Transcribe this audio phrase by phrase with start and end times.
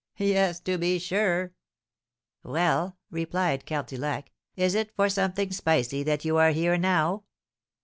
[0.17, 1.53] "Yes, to be sure."
[2.41, 7.25] "Well," replied Cardillac, "is it for something spicy that you are here now?"